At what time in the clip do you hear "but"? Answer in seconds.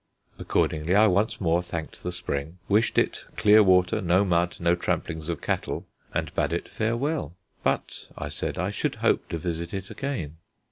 7.61-8.07